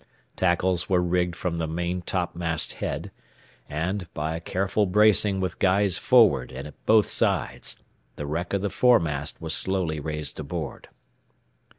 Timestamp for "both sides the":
6.87-8.25